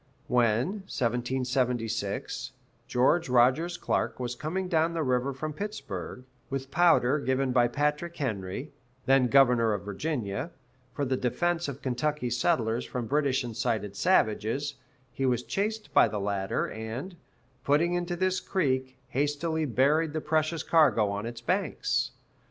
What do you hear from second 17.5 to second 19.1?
putting into this creek,